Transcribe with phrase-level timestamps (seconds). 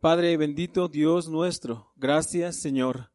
[0.00, 3.10] Padre bendito, Dios nuestro, gracias Señor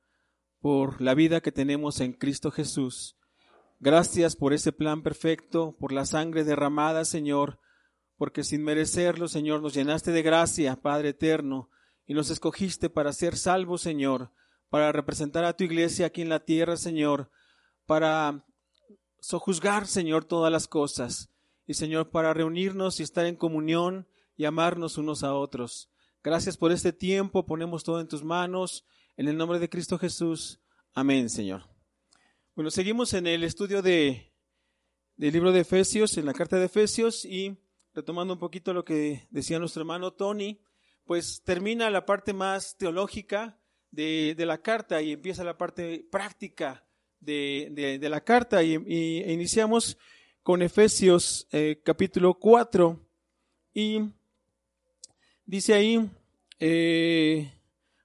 [0.59, 3.15] por la vida que tenemos en Cristo Jesús.
[3.79, 7.59] Gracias por ese plan perfecto, por la sangre derramada, Señor,
[8.17, 11.69] porque sin merecerlo, Señor, nos llenaste de gracia, Padre eterno,
[12.05, 14.31] y nos escogiste para ser salvos, Señor,
[14.69, 17.31] para representar a tu iglesia aquí en la tierra, Señor,
[17.85, 18.45] para
[19.19, 21.29] sojuzgar, Señor, todas las cosas,
[21.65, 24.07] y Señor, para reunirnos y estar en comunión
[24.39, 25.91] y amarnos unos a otros.
[26.23, 28.85] Gracias por este tiempo, ponemos todo en tus manos,
[29.17, 30.61] en el nombre de Cristo Jesús.
[30.93, 31.63] Amén, Señor.
[32.55, 34.33] Bueno, seguimos en el estudio de,
[35.17, 37.57] del libro de Efesios, en la carta de Efesios, y
[37.93, 40.61] retomando un poquito lo que decía nuestro hermano Tony,
[41.03, 43.59] pues termina la parte más teológica
[43.91, 46.87] de, de la carta y empieza la parte práctica
[47.19, 49.97] de, de, la carta y, iniciamos
[50.43, 53.05] con Efesios eh, capítulo 4
[53.73, 54.13] y
[55.49, 56.09] dice ahí,
[56.59, 57.51] eh,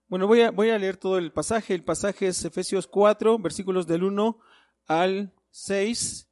[0.08, 1.74] bueno, voy a, voy a leer todo el pasaje.
[1.74, 4.38] El pasaje es Efesios 4, versículos del 1
[4.86, 6.28] al 6.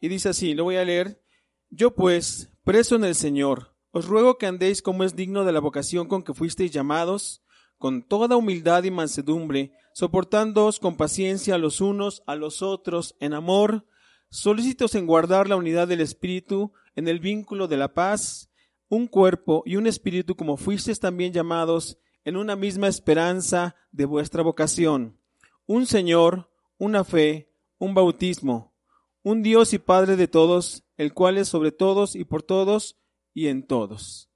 [0.00, 1.22] Y dice así, lo voy a leer.
[1.68, 5.60] Yo pues, preso en el Señor, os ruego que andéis como es digno de la
[5.60, 7.42] vocación con que fuisteis llamados,
[7.76, 13.84] con toda humildad y mansedumbre, soportándoos con paciencia los unos a los otros en amor,
[14.30, 18.47] solícitos en guardar la unidad del Espíritu en el vínculo de la paz,
[18.88, 24.42] un cuerpo y un espíritu como fuisteis también llamados en una misma esperanza de vuestra
[24.42, 25.18] vocación,
[25.66, 28.74] un Señor, una fe, un bautismo,
[29.22, 32.98] un Dios y Padre de todos, el cual es sobre todos y por todos
[33.34, 34.30] y en todos.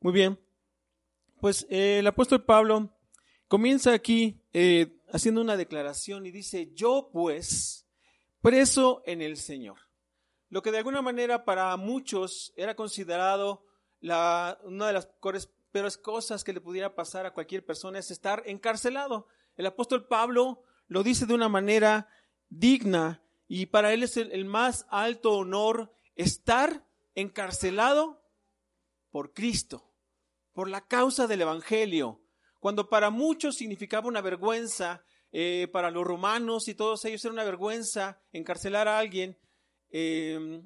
[0.00, 0.38] Muy bien,
[1.40, 2.90] pues eh, el apóstol Pablo
[3.48, 7.86] comienza aquí eh, haciendo una declaración y dice, yo pues,
[8.40, 9.78] preso en el Señor.
[10.50, 13.64] Lo que de alguna manera para muchos era considerado
[14.04, 15.06] la, una de las
[15.70, 19.28] peores cosas que le pudiera pasar a cualquier persona es estar encarcelado.
[19.56, 22.06] El apóstol Pablo lo dice de una manera
[22.50, 28.22] digna y para él es el, más alto honor estar encarcelado
[29.10, 29.90] por Cristo,
[30.52, 32.20] por la causa del Evangelio.
[32.60, 37.44] Cuando para muchos significaba una vergüenza, eh, para los romanos y todos ellos era una
[37.44, 39.38] vergüenza encarcelar a alguien,
[39.88, 40.62] eh,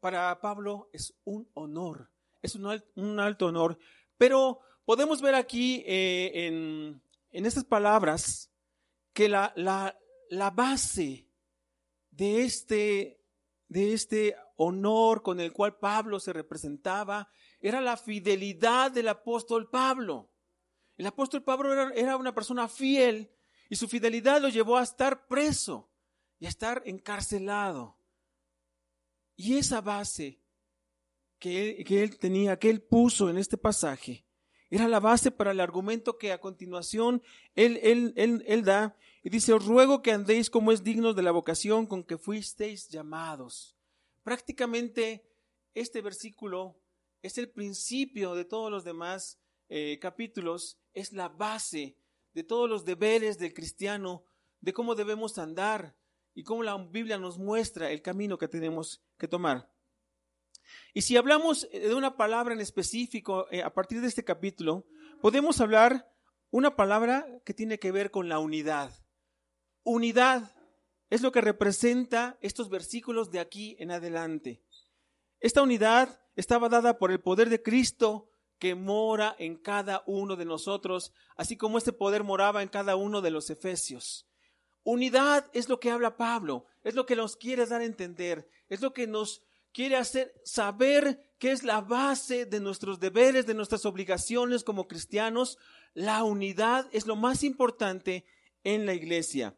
[0.00, 2.10] para Pablo es un honor,
[2.46, 3.78] es un, alto honor.
[4.16, 8.50] Pero podemos ver aquí eh, en, en, estas palabras
[9.12, 9.98] que la, la,
[10.30, 11.28] la base
[12.10, 13.20] de este,
[13.68, 17.28] de este honor con el cual Pablo se representaba
[17.60, 20.30] era la fidelidad del apóstol Pablo.
[20.96, 23.30] El apóstol Pablo era, era, una persona fiel
[23.68, 25.90] y su fidelidad lo llevó a estar preso
[26.38, 27.98] y a estar encarcelado.
[29.36, 30.40] Y esa base
[31.38, 34.26] que él, tenía, que él puso en este pasaje,
[34.70, 37.22] era la base para el argumento que a continuación
[37.54, 38.96] él, él, él, da.
[39.22, 42.88] Y dice, os ruego que andéis como es digno de la vocación con que fuisteis
[42.88, 43.76] llamados.
[44.24, 45.24] Prácticamente
[45.74, 46.76] este versículo
[47.22, 51.96] es el principio de todos los demás eh, capítulos, es la base
[52.34, 54.24] de todos los deberes del cristiano,
[54.60, 55.96] de cómo debemos andar
[56.34, 59.70] y cómo la Biblia nos muestra el camino que tenemos que tomar.
[60.94, 64.86] Y si hablamos de una palabra en específico eh, a partir de este capítulo,
[65.20, 66.10] podemos hablar
[66.50, 68.92] una palabra que tiene que ver con la unidad.
[69.82, 70.54] Unidad
[71.10, 74.62] es lo que representa estos versículos de aquí en adelante.
[75.40, 80.44] Esta unidad estaba dada por el poder de Cristo que mora en cada uno de
[80.44, 84.26] nosotros, así como este poder moraba en cada uno de los efesios.
[84.82, 88.80] Unidad es lo que habla Pablo, es lo que nos quiere dar a entender, es
[88.80, 89.42] lo que nos
[89.76, 95.58] quiere hacer saber qué es la base de nuestros deberes, de nuestras obligaciones como cristianos.
[95.92, 98.24] La unidad es lo más importante
[98.64, 99.54] en la iglesia.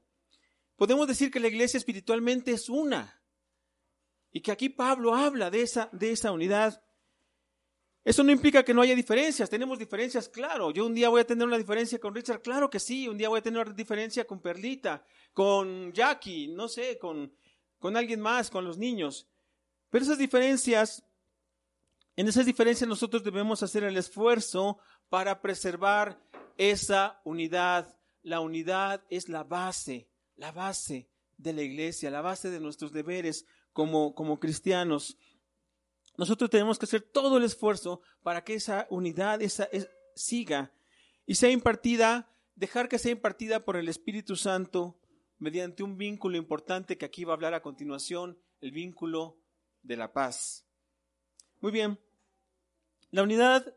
[0.74, 3.22] Podemos decir que la iglesia espiritualmente es una
[4.32, 6.82] y que aquí Pablo habla de esa, de esa unidad.
[8.02, 10.72] Eso no implica que no haya diferencias, tenemos diferencias, claro.
[10.72, 13.28] Yo un día voy a tener una diferencia con Richard, claro que sí, un día
[13.28, 17.32] voy a tener una diferencia con Perlita, con Jackie, no sé, con,
[17.78, 19.28] con alguien más, con los niños.
[19.90, 21.04] Pero esas diferencias,
[22.16, 26.20] en esas diferencias nosotros debemos hacer el esfuerzo para preservar
[26.56, 27.96] esa unidad.
[28.22, 33.46] La unidad es la base, la base de la iglesia, la base de nuestros deberes
[33.72, 35.16] como, como cristianos.
[36.16, 39.68] Nosotros tenemos que hacer todo el esfuerzo para que esa unidad esa,
[40.16, 40.72] siga
[41.24, 44.98] y sea impartida, dejar que sea impartida por el Espíritu Santo
[45.38, 49.38] mediante un vínculo importante que aquí va a hablar a continuación, el vínculo
[49.88, 50.64] de la paz.
[51.60, 51.98] Muy bien,
[53.10, 53.74] la unidad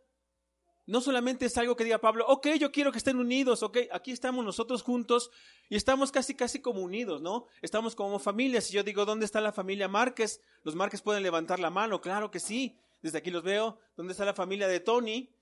[0.85, 4.11] no solamente es algo que diga Pablo, ok, yo quiero que estén unidos, ok, aquí
[4.11, 5.31] estamos nosotros juntos
[5.69, 7.45] y estamos casi, casi como unidos, ¿no?
[7.61, 8.59] Estamos como familia.
[8.59, 10.41] Si yo digo, ¿dónde está la familia Márquez?
[10.63, 12.77] Los Márquez pueden levantar la mano, claro que sí.
[13.01, 13.79] Desde aquí los veo.
[13.95, 15.33] ¿Dónde está la familia de Tony?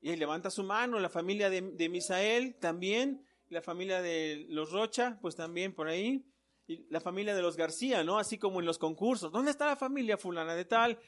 [0.00, 1.00] Y ahí levanta su mano.
[1.00, 3.26] La familia de, de Misael también.
[3.48, 6.24] La familia de los Rocha, pues también por ahí.
[6.66, 8.18] Y la familia de los García, ¿no?
[8.18, 9.32] Así como en los concursos.
[9.32, 10.98] ¿Dónde está la familia fulana de tal?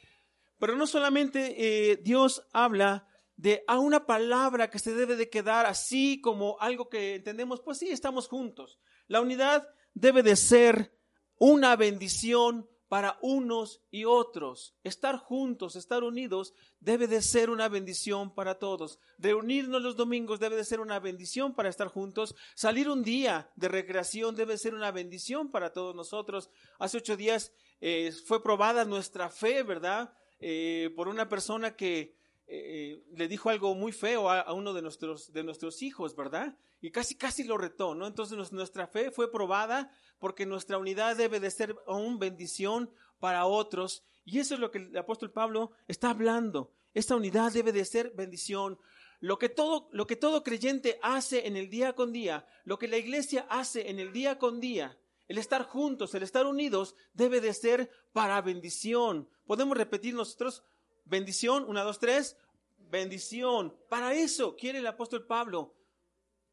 [0.58, 1.54] Pero no solamente
[1.90, 3.06] eh, Dios habla
[3.36, 7.78] de a una palabra que se debe de quedar así como algo que entendemos, pues
[7.78, 8.78] sí, estamos juntos.
[9.06, 10.96] La unidad debe de ser
[11.38, 14.72] una bendición para unos y otros.
[14.84, 19.00] Estar juntos, estar unidos, debe de ser una bendición para todos.
[19.18, 22.36] Reunirnos los domingos debe de ser una bendición para estar juntos.
[22.54, 26.50] Salir un día de recreación debe ser una bendición para todos nosotros.
[26.78, 27.50] Hace ocho días
[27.80, 30.14] eh, fue probada nuestra fe, ¿verdad?
[30.38, 32.14] Eh, por una persona que
[32.46, 36.56] eh, le dijo algo muy feo a, uno de nuestros, de nuestros hijos, ¿verdad?
[36.80, 38.06] Y casi, casi lo retó, ¿no?
[38.06, 39.90] Entonces nuestra fe fue probada
[40.24, 42.90] porque nuestra unidad debe de ser aún bendición
[43.20, 44.02] para otros.
[44.24, 46.72] Y eso es lo que el apóstol Pablo está hablando.
[46.94, 48.78] Esta unidad debe de ser bendición.
[49.20, 52.88] Lo que, todo, lo que todo creyente hace en el día con día, lo que
[52.88, 54.96] la iglesia hace en el día con día,
[55.28, 59.28] el estar juntos, el estar unidos, debe de ser para bendición.
[59.46, 60.64] Podemos repetir nosotros,
[61.04, 62.38] bendición, una, dos, tres,
[62.78, 63.76] bendición.
[63.90, 65.74] Para eso quiere el apóstol Pablo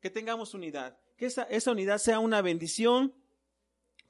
[0.02, 3.16] que tengamos unidad, que esa, esa unidad sea una bendición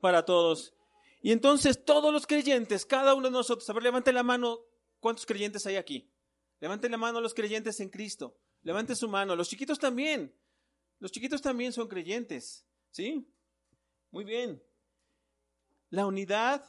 [0.01, 0.74] para todos.
[1.21, 4.59] Y entonces todos los creyentes, cada uno de nosotros, a ver, levante la mano,
[5.00, 6.12] ¿cuántos creyentes hay aquí?
[6.59, 8.38] Levante la mano los creyentes en Cristo.
[8.62, 9.36] Levante su mano.
[9.36, 10.36] Los chiquitos también.
[11.00, 12.65] Los chiquitos también son creyentes.
[12.92, 13.27] ¿Sí?
[14.12, 14.62] Muy bien.
[15.89, 16.63] La unidad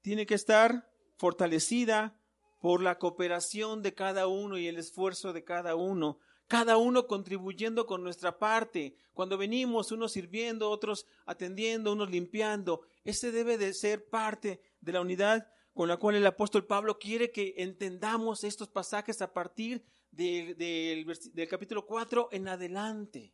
[0.00, 2.18] tiene que estar fortalecida
[2.60, 6.18] por la cooperación de cada uno y el esfuerzo de cada uno,
[6.52, 8.94] cada uno contribuyendo con nuestra parte.
[9.14, 15.00] Cuando venimos, unos sirviendo, otros atendiendo, unos limpiando, ese debe de ser parte de la
[15.00, 21.06] unidad con la cual el apóstol Pablo quiere que entendamos estos pasajes a partir del,
[21.32, 23.32] del capítulo 4 en adelante.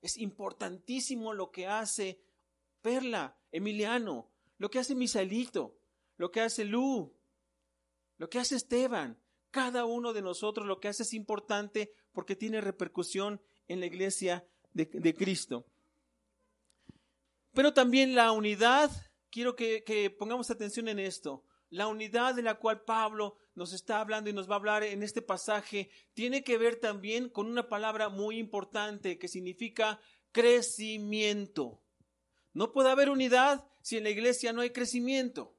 [0.00, 2.22] Es importantísimo lo que hace
[2.80, 5.76] Perla, Emiliano, lo que hace Misaelito,
[6.16, 7.14] lo que hace Lu,
[8.16, 9.20] lo que hace Esteban.
[9.50, 14.42] Cada uno de nosotros lo que hace es importante porque tiene repercusión en la iglesia
[14.72, 15.66] de, Cristo.
[17.52, 18.90] Pero también la unidad,
[19.28, 24.30] quiero que, pongamos atención en esto, la unidad de la cual Pablo nos está hablando
[24.30, 28.08] y nos va a hablar en este pasaje tiene que ver también con una palabra
[28.08, 30.00] muy importante que significa
[30.32, 31.82] crecimiento.
[32.54, 35.54] No puede haber unidad si en la iglesia no hay crecimiento.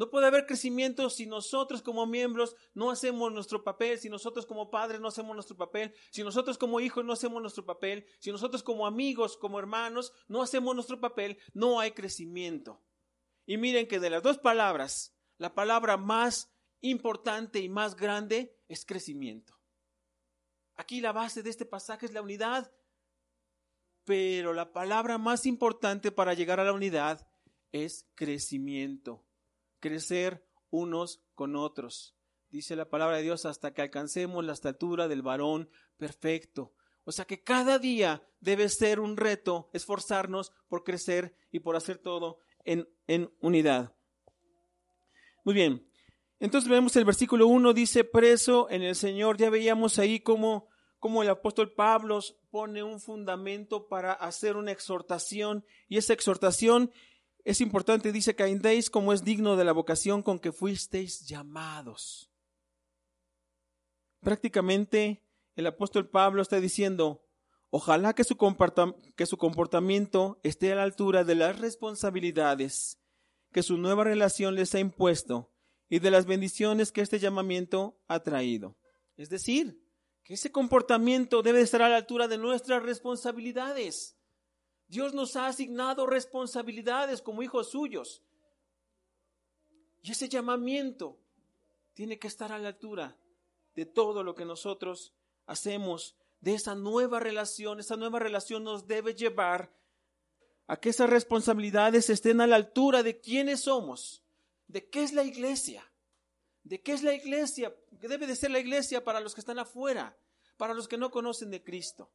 [0.00, 4.70] No puede haber crecimiento si nosotros como miembros no hacemos nuestro papel, si nosotros como
[4.70, 8.62] padres no hacemos nuestro papel, si nosotros como hijos no hacemos nuestro papel, si nosotros
[8.62, 12.82] como amigos, como hermanos no hacemos nuestro papel, no hay crecimiento.
[13.44, 16.50] Y miren que de las dos palabras, la palabra más
[16.80, 19.60] importante y más grande es crecimiento.
[20.76, 22.72] Aquí la base de este pasaje es la unidad,
[24.04, 27.28] pero la palabra más importante para llegar a la unidad
[27.70, 29.26] es crecimiento
[29.80, 32.14] crecer unos con otros.
[32.50, 36.72] Dice la palabra de Dios hasta que alcancemos la estatura del varón perfecto.
[37.04, 41.98] O sea que cada día debe ser un reto esforzarnos por crecer y por hacer
[41.98, 43.94] todo en, en unidad.
[45.44, 45.86] Muy bien.
[46.40, 49.36] Entonces vemos el versículo 1, dice, preso en el Señor.
[49.36, 55.64] Ya veíamos ahí cómo, cómo el apóstol Pablo pone un fundamento para hacer una exhortación
[55.88, 56.90] y esa exhortación
[57.44, 62.30] es importante, dice que andéis como es digno de la vocación con que fuisteis llamados.
[64.20, 65.22] Prácticamente
[65.56, 67.26] el apóstol Pablo está diciendo,
[67.70, 68.36] ojalá que su,
[69.16, 73.00] que su comportamiento esté a la altura de las responsabilidades
[73.52, 75.52] que su nueva relación les ha impuesto
[75.88, 78.78] y de las bendiciones que este llamamiento ha traído.
[79.16, 79.82] Es decir,
[80.22, 84.16] que ese comportamiento debe estar a la altura de nuestras responsabilidades.
[84.90, 88.24] Dios nos ha asignado responsabilidades como hijos suyos.
[90.02, 91.16] Y ese llamamiento
[91.94, 93.16] tiene que estar a la altura
[93.76, 95.14] de todo lo que nosotros
[95.46, 97.78] hacemos, de esa nueva relación.
[97.78, 99.72] Esa nueva relación nos debe llevar
[100.66, 104.24] a que esas responsabilidades estén a la altura de quiénes somos,
[104.66, 105.88] de qué es la iglesia,
[106.64, 110.16] de qué es la iglesia, debe de ser la iglesia para los que están afuera,
[110.56, 112.10] para los que no conocen de Cristo.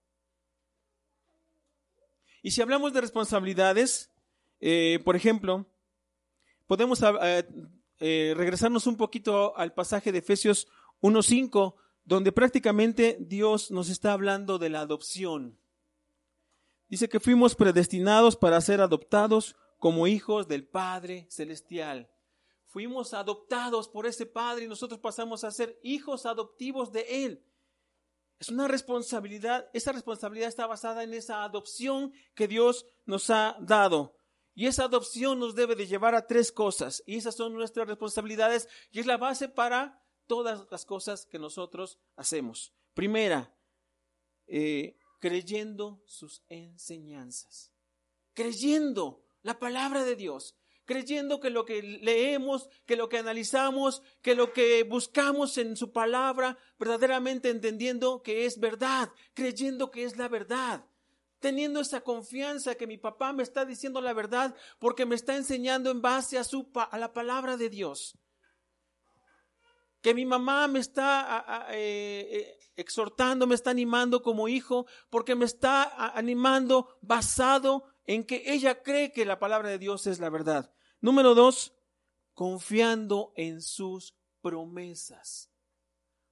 [2.46, 4.12] Y si hablamos de responsabilidades,
[4.60, 5.66] eh, por ejemplo,
[6.68, 7.44] podemos eh,
[8.00, 10.68] eh, regresarnos un poquito al pasaje de Efesios
[11.02, 11.74] 1.5,
[12.04, 15.58] donde prácticamente Dios nos está hablando de la adopción.
[16.88, 22.12] Dice que fuimos predestinados para ser adoptados como hijos del Padre Celestial.
[22.68, 27.44] Fuimos adoptados por ese Padre y nosotros pasamos a ser hijos adoptivos de Él.
[28.40, 34.18] Es una responsabilidad, esa responsabilidad está basada en esa adopción que Dios nos ha dado.
[34.54, 37.04] Y esa adopción nos debe de llevar a tres cosas.
[37.06, 42.00] Y esas son nuestras responsabilidades y es la base para todas las cosas que nosotros
[42.16, 42.74] hacemos.
[42.94, 43.54] Primera,
[44.48, 47.74] eh, creyendo sus enseñanzas.
[48.34, 54.36] Creyendo la palabra de Dios creyendo que lo que leemos, que lo que analizamos, que
[54.36, 60.28] lo que buscamos en su palabra, verdaderamente entendiendo que es verdad, creyendo que es la
[60.28, 60.86] verdad,
[61.40, 65.92] teniendo esa confianza que mi papá me está diciendo la verdad porque me está enseñando
[65.92, 68.18] en base a, su, a la palabra de Dios.
[70.02, 75.46] Que mi mamá me está eh, eh, exhortando, me está animando como hijo, porque me
[75.46, 80.74] está animando basado en que ella cree que la palabra de Dios es la verdad.
[81.02, 81.74] Número dos,
[82.34, 85.52] confiando en sus promesas.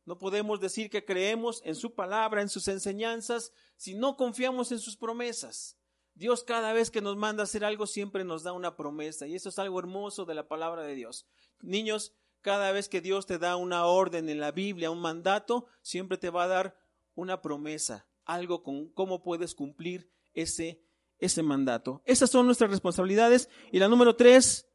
[0.06, 4.80] No podemos decir que creemos en su palabra, en sus enseñanzas, si no confiamos en
[4.80, 5.78] sus promesas.
[6.14, 9.36] Dios cada vez que nos manda a hacer algo siempre nos da una promesa y
[9.36, 11.26] eso es algo hermoso de la palabra de Dios.
[11.62, 16.18] Niños, cada vez que Dios te da una orden en la Biblia, un mandato, siempre
[16.18, 16.78] te va a dar
[17.16, 20.84] una promesa, algo con cómo puedes cumplir ese
[21.24, 22.02] ese mandato.
[22.06, 23.50] Esas son nuestras responsabilidades.
[23.72, 24.68] Y la número tres,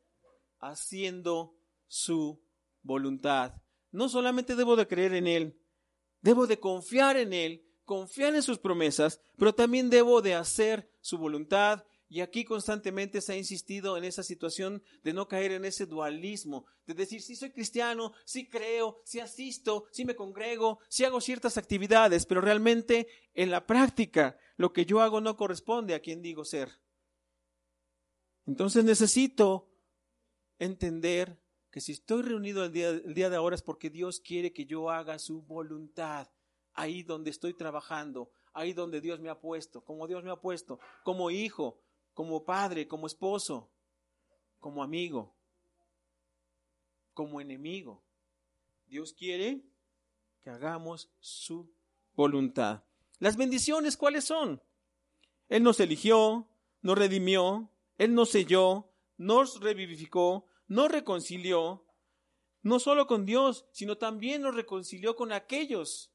[0.59, 1.55] haciendo
[1.87, 2.43] su
[2.83, 3.55] voluntad.
[3.91, 5.61] No solamente debo de creer en Él,
[6.21, 11.19] debo de confiar en Él, confiar en sus promesas, pero también debo de hacer su
[11.19, 11.85] voluntad.
[12.11, 16.65] Y aquí constantemente se ha insistido en esa situación de no caer en ese dualismo,
[16.87, 21.59] de decir, si soy cristiano, si creo, si asisto, si me congrego, si hago ciertas
[21.59, 26.47] actividades, pero realmente en la práctica lo que yo hago no corresponde a quien digo
[26.47, 26.81] ser.
[28.47, 29.69] Entonces necesito
[30.59, 31.39] entender
[31.71, 34.89] que si estoy reunido día, el día de ahora es porque Dios quiere que yo
[34.89, 36.31] haga su voluntad,
[36.73, 40.81] ahí donde estoy trabajando, ahí donde Dios me ha puesto, como Dios me ha puesto,
[41.05, 41.83] como hijo,
[42.19, 43.71] como padre, como esposo,
[44.59, 45.37] como amigo,
[47.15, 48.03] como enemigo.
[48.89, 49.63] Dios quiere
[50.41, 51.73] que hagamos su
[52.17, 52.83] voluntad.
[53.21, 54.61] Las bendiciones, ¿cuáles son?
[55.49, 56.49] Él nos eligió,
[56.83, 61.87] nos redimió, Él nos selló, nos revivificó, nos reconcilió,
[62.63, 66.11] no solo con Dios, sino también nos reconcilió con aquellos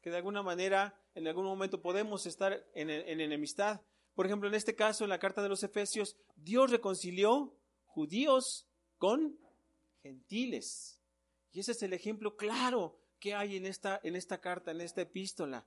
[0.00, 3.80] que de alguna manera en algún momento podemos estar en, en enemistad.
[4.14, 8.68] Por ejemplo, en este caso, en la carta de los Efesios, Dios reconcilió judíos
[8.98, 9.38] con
[10.02, 11.00] gentiles.
[11.52, 15.02] Y ese es el ejemplo claro que hay en esta, en esta carta, en esta
[15.02, 15.66] epístola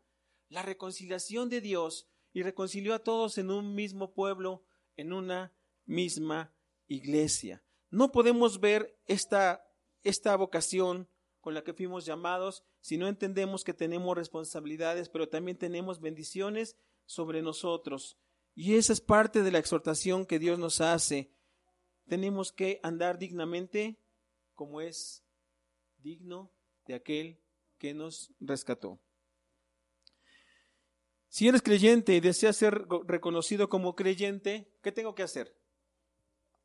[0.49, 4.63] la reconciliación de Dios y reconcilió a todos en un mismo pueblo,
[4.95, 5.53] en una
[5.85, 6.53] misma
[6.87, 7.63] iglesia.
[7.89, 9.65] No podemos ver esta,
[10.03, 11.07] esta vocación
[11.41, 16.77] con la que fuimos llamados si no entendemos que tenemos responsabilidades, pero también tenemos bendiciones
[17.05, 18.17] sobre nosotros.
[18.59, 21.29] Y esa es parte de la exhortación que Dios nos hace.
[22.07, 23.99] Tenemos que andar dignamente
[24.55, 25.23] como es
[25.99, 26.51] digno
[26.87, 27.39] de aquel
[27.77, 28.99] que nos rescató.
[31.29, 35.55] Si eres creyente y deseas ser reconocido como creyente, ¿qué tengo que hacer?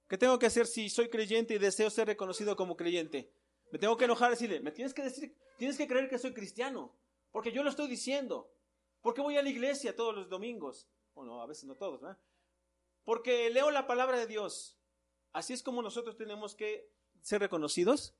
[0.08, 3.34] ¿Qué tengo que hacer si soy creyente y deseo ser reconocido como creyente?
[3.70, 6.32] Me tengo que enojar y decirle, me tienes que decir, tienes que creer que soy
[6.32, 6.96] cristiano,
[7.32, 8.50] porque yo lo estoy diciendo.
[9.02, 10.88] Porque voy a la iglesia todos los domingos.
[11.14, 12.18] Bueno, a veces no todos, ¿verdad?
[13.04, 14.78] Porque leo la palabra de Dios.
[15.32, 18.14] ¿Así es como nosotros tenemos que ser reconocidos?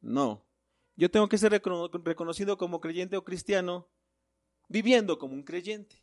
[0.00, 0.44] No.
[0.96, 3.88] Yo tengo que ser reconocido como creyente o cristiano
[4.68, 6.02] viviendo como un creyente,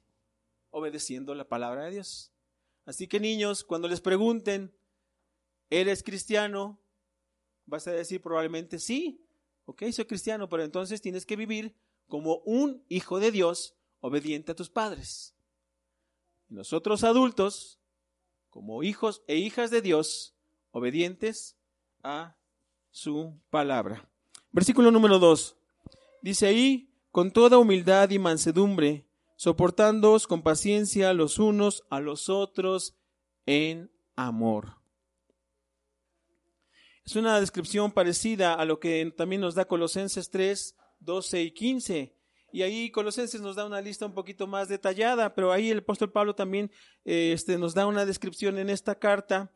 [0.71, 2.31] obedeciendo la palabra de Dios.
[2.85, 4.75] Así que niños, cuando les pregunten,
[5.69, 6.79] ¿eres cristiano?
[7.65, 9.25] Vas a decir probablemente sí,
[9.65, 11.75] ok, soy cristiano, pero entonces tienes que vivir
[12.07, 15.34] como un hijo de Dios obediente a tus padres.
[16.49, 17.79] Nosotros adultos,
[18.49, 20.35] como hijos e hijas de Dios,
[20.71, 21.57] obedientes
[22.03, 22.35] a
[22.91, 24.09] su palabra.
[24.51, 25.57] Versículo número 2.
[26.21, 32.95] Dice ahí, con toda humildad y mansedumbre, soportándoos con paciencia los unos a los otros
[33.45, 34.77] en amor.
[37.05, 42.14] Es una descripción parecida a lo que también nos da Colosenses 3, 12 y 15.
[42.55, 46.09] Y ahí Colosenses nos da una lista un poquito más detallada, pero ahí el apóstol
[46.09, 46.71] Pablo también
[47.03, 49.51] este, nos da una descripción en esta carta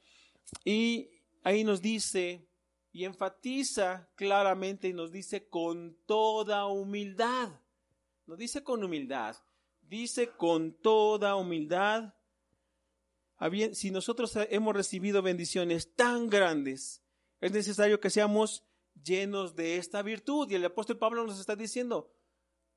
[0.65, 1.09] y
[1.41, 2.45] ahí nos dice
[2.91, 7.51] y enfatiza claramente y nos dice con toda humildad.
[8.27, 9.37] No dice con humildad,
[9.87, 12.13] dice con toda humildad.
[13.71, 17.01] Si nosotros hemos recibido bendiciones tan grandes,
[17.39, 18.65] es necesario que seamos
[19.01, 20.51] llenos de esta virtud.
[20.51, 22.11] Y el apóstol Pablo nos está diciendo,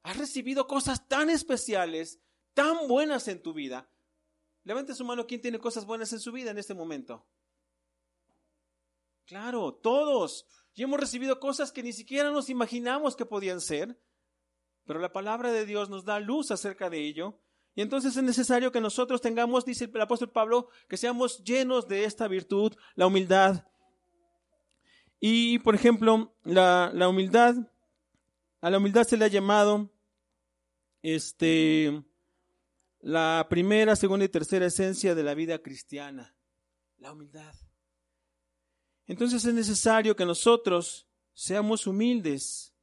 [0.03, 2.21] has recibido cosas tan especiales,
[2.55, 3.89] tan buenas en tu vida.
[4.65, 7.27] Levante su mano, ¿quién tiene cosas buenas en su vida en este momento?
[9.27, 10.47] Claro, todos.
[10.75, 14.01] Y hemos recibido cosas que ni siquiera nos imaginamos que podían ser,
[14.85, 17.39] pero la palabra de Dios nos da luz acerca de ello.
[17.75, 22.05] Y entonces es necesario que nosotros tengamos, dice el apóstol Pablo, que seamos llenos de
[22.05, 23.67] esta virtud, la humildad.
[25.19, 27.55] Y, por ejemplo, la, la humildad,
[28.61, 29.92] a la humildad se le ha llamado
[31.03, 32.03] este,
[33.01, 36.37] la primera, segunda y tercera esencia de la vida cristiana,
[36.99, 37.55] la humildad.
[39.07, 42.75] Entonces es necesario que nosotros seamos humildes.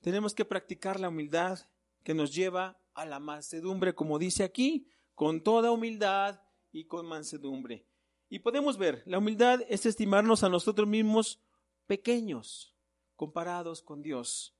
[0.00, 1.60] Tenemos que practicar la humildad
[2.02, 6.40] que nos lleva a la mansedumbre, como dice aquí, con toda humildad
[6.72, 7.86] y con mansedumbre.
[8.28, 11.40] Y podemos ver, la humildad es estimarnos a nosotros mismos
[11.86, 12.74] pequeños
[13.14, 14.54] comparados con Dios,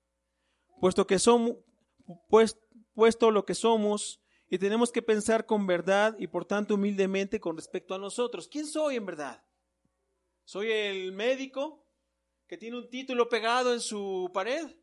[0.81, 1.57] puesto que somos,
[2.29, 2.59] pues,
[2.95, 7.57] puesto lo que somos y tenemos que pensar con verdad y por tanto humildemente con
[7.57, 8.49] respecto a nosotros.
[8.49, 9.45] ¿Quién soy en verdad?
[10.45, 11.85] ¿Soy el médico
[12.47, 14.77] que tiene un título pegado en su pared?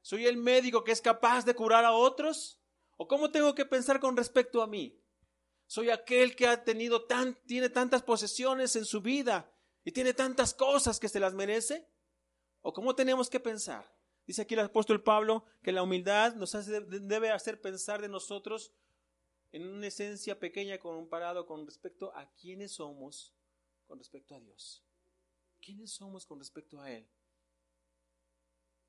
[0.00, 2.60] ¿Soy el médico que es capaz de curar a otros?
[2.96, 4.96] ¿O cómo tengo que pensar con respecto a mí?
[5.66, 9.52] ¿Soy aquel que ha tenido tan, tiene tantas posesiones en su vida
[9.84, 11.88] y tiene tantas cosas que se las merece?
[12.62, 13.84] ¿O cómo tenemos que pensar?
[14.30, 18.72] Dice aquí el apóstol Pablo que la humildad nos debe hacer pensar de nosotros
[19.50, 23.34] en una esencia pequeña comparado con respecto a quiénes somos
[23.88, 24.84] con respecto a Dios.
[25.60, 27.08] ¿Quiénes somos con respecto a Él?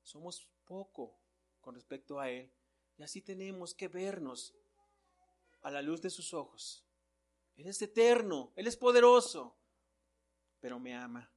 [0.04, 1.18] Somos poco
[1.60, 2.48] con respecto a Él.
[2.96, 4.54] Y así tenemos que vernos
[5.62, 6.84] a la luz de sus ojos.
[7.56, 9.56] Él es eterno, Él es poderoso,
[10.60, 11.28] pero me ama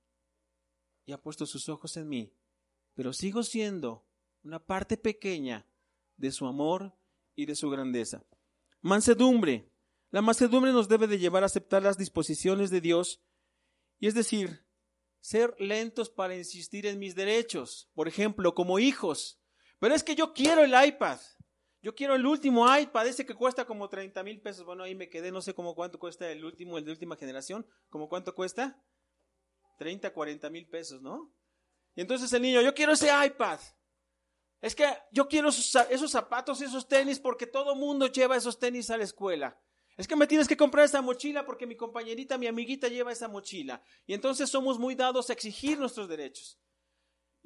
[1.08, 2.32] y ha puesto sus ojos en mí.
[2.96, 4.05] Pero sigo siendo
[4.46, 5.68] una parte pequeña
[6.18, 6.96] de su amor
[7.36, 8.24] y de su grandeza.
[8.82, 9.72] Mansedumbre.
[10.12, 13.22] La mansedumbre nos debe de llevar a aceptar las disposiciones de Dios
[14.00, 14.66] y es decir,
[15.20, 19.42] ser lentos para insistir en mis derechos, por ejemplo, como hijos.
[19.80, 21.20] Pero es que yo quiero el iPad.
[21.82, 24.66] Yo quiero el último iPad, ese que cuesta como 30 mil pesos.
[24.66, 27.66] Bueno, ahí me quedé, no sé cómo cuánto cuesta el último, el de última generación.
[27.90, 28.82] ¿Cómo cuánto cuesta?
[29.78, 31.34] 30, 40 mil pesos, ¿no?
[31.96, 33.60] Y entonces el niño, yo quiero ese iPad.
[34.62, 38.98] Es que yo quiero esos, zapatos, esos tenis, porque todo mundo lleva esos tenis a
[38.98, 39.60] la escuela.
[39.98, 43.28] Es que me tienes que comprar esa mochila porque mi compañerita, mi amiguita lleva esa
[43.28, 43.82] mochila.
[44.06, 46.60] Y entonces somos muy dados a exigir nuestros derechos.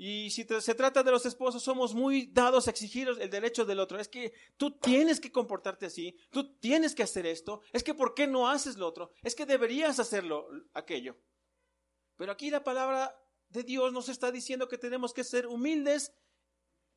[0.02, 3.82] Y si se trata de los esposos, somos muy dados a exigir el derecho del
[3.82, 4.00] otro.
[4.00, 8.14] Es que tú tienes que comportarte así, tú tienes que hacer esto, es que ¿por
[8.14, 9.12] qué no haces lo otro?
[9.24, 11.18] Es que deberías hacerlo aquello.
[12.16, 13.14] Pero aquí la palabra
[13.50, 16.14] de Dios nos está diciendo que tenemos que ser humildes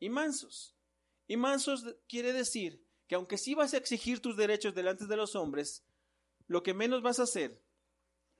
[0.02, 0.74] y mansos.
[1.28, 5.36] Y mansos quiere decir que aunque sí vas a exigir tus derechos delante de los
[5.36, 5.84] hombres,
[6.48, 7.64] lo que menos vas a hacer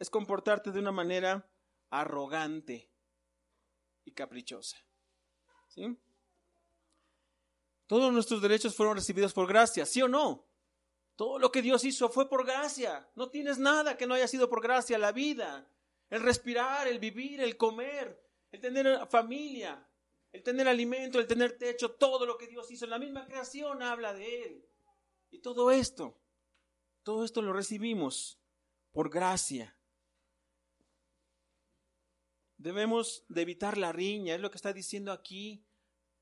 [0.01, 1.49] es comportarte de una manera
[1.89, 2.91] arrogante
[4.05, 4.77] y caprichosa.
[5.69, 5.97] ¿Sí?
[7.87, 10.49] Todos nuestros derechos fueron recibidos por gracia, ¿sí o no?
[11.15, 13.09] Todo lo que Dios hizo fue por gracia.
[13.15, 14.99] No tienes nada que no haya sido por gracia.
[14.99, 15.71] La vida,
[16.11, 18.21] el respirar, el vivir, el comer,
[18.51, 19.89] el tener familia,
[20.33, 24.15] el tener alimento, el tener techo, todo lo que Dios hizo, la misma creación habla
[24.15, 24.69] de Él.
[25.31, 26.19] Y todo esto,
[27.03, 28.41] todo esto lo recibimos
[28.93, 29.77] por gracia.
[32.57, 35.67] Debemos de evitar la riña, es lo que está diciendo aquí,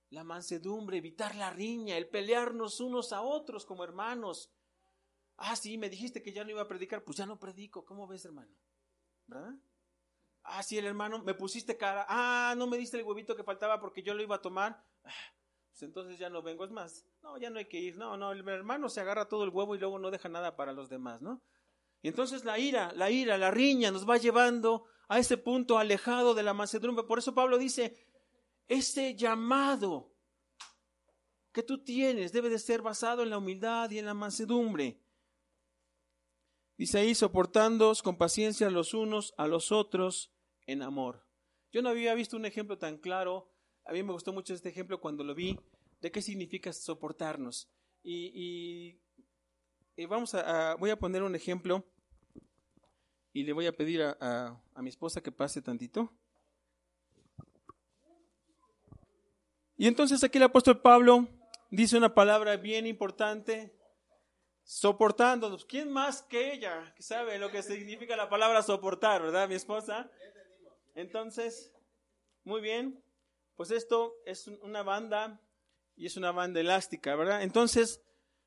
[0.08, 4.50] la mansedumbre, evitar la riña, el pelearnos unos a otros como hermanos.
[5.36, 7.84] Ah, sí, me dijiste que ya no iba a predicar, pues ya no predico.
[7.84, 8.54] ¿Cómo ves, hermano?
[9.26, 9.54] ¿Verdad?
[10.42, 12.06] Ah, sí, el hermano, me pusiste cara.
[12.08, 14.82] Ah, no me diste el huevito que faltaba porque yo lo iba a tomar.
[15.04, 15.10] Ah,
[15.70, 16.64] pues entonces ya no vengo.
[16.64, 17.96] Es más, no, ya no hay que ir.
[17.96, 20.72] No, no, el hermano se agarra todo el huevo y luego no deja nada para
[20.72, 21.42] los demás, ¿no?
[22.02, 26.34] Y entonces la ira, la ira, la riña nos va llevando a ese punto alejado
[26.34, 27.04] de la mansedumbre.
[27.04, 28.06] Por eso Pablo dice,
[28.68, 30.10] ese llamado
[31.52, 35.00] que tú tienes debe de ser basado en la humildad y en la mansedumbre.
[36.80, 40.32] Dice ahí, soportándoos con paciencia los unos a los otros
[40.64, 41.26] en amor.
[41.70, 43.52] Yo no había visto un ejemplo tan claro.
[43.84, 45.60] A mí me gustó mucho este ejemplo cuando lo vi,
[46.00, 47.70] de qué significa soportarnos.
[48.02, 48.98] Y,
[49.98, 51.84] eh, vamos a, voy a poner un ejemplo
[53.34, 56.10] y le voy a pedir a, a, a mi esposa que pase tantito.
[59.76, 61.28] Y entonces aquí el apóstol Pablo
[61.70, 63.78] dice una palabra bien importante
[64.64, 65.64] soportándonos.
[65.64, 70.10] ¿Quién más que ella sabe lo que significa la palabra soportar, verdad, mi esposa?
[70.94, 71.72] Entonces,
[72.44, 73.02] muy bien,
[73.56, 75.40] pues esto es una banda
[75.96, 77.42] y es una banda elástica, ¿verdad?
[77.42, 78.02] Entonces,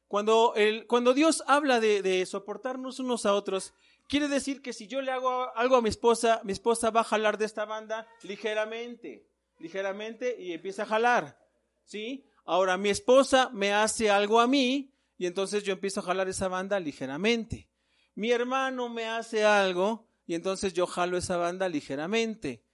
[0.08, 3.74] cuando, el, cuando Dios habla de soportarnos unos a otros,
[4.08, 7.06] quiere decir que si yo le hago algo a mi esposa, mi esposa va a
[7.06, 9.26] jalar de esta banda ligeramente,
[9.60, 11.40] ligeramente y empieza a jalar,
[11.86, 12.26] ¿sí?
[12.46, 16.48] Ahora mi esposa me hace algo a mí y entonces yo empiezo a jalar esa
[16.48, 17.70] banda ligeramente.
[18.16, 22.66] Mi hermano me hace algo y entonces yo jalo esa banda ligeramente.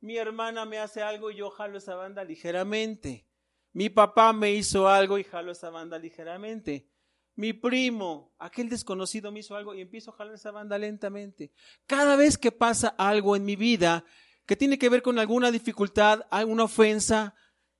[0.00, 3.26] Mi hermana me hace algo y yo jalo esa banda ligeramente.
[3.72, 6.88] Mi papá me hizo algo y jalo esa banda ligeramente.
[7.34, 11.52] Mi primo, aquel desconocido me hizo algo y empiezo a jalar esa banda lentamente.
[11.86, 14.04] Cada vez que pasa algo en mi vida
[14.46, 17.34] que tiene que ver con alguna dificultad, alguna ofensa,